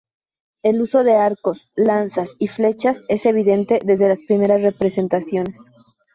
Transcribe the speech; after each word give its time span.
El 0.63 0.81
uso 0.81 1.03
de 1.03 1.13
arcos, 1.13 1.69
lanzas 1.75 2.33
y 2.39 2.47
flechas 2.47 3.03
es 3.07 3.27
evidente 3.27 3.79
desde 3.85 4.07
las 4.09 4.23
primeras 4.23 4.63
representaciones. 4.63 5.59